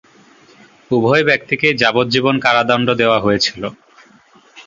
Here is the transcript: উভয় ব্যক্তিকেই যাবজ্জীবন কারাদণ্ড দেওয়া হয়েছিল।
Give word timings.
উভয় 0.91 1.23
ব্যক্তিকেই 1.23 1.73
যাবজ্জীবন 1.81 2.35
কারাদণ্ড 2.39 2.87
দেওয়া 3.01 3.19
হয়েছিল। 3.19 3.63